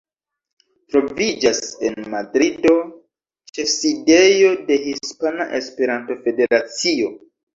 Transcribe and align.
Troviĝas 0.93 1.59
en 1.89 2.07
Madrido 2.13 2.71
ĉefsidejo 3.57 4.49
de 4.71 4.79
Hispana 4.87 5.47
Esperanto-Federacio. 5.61 7.13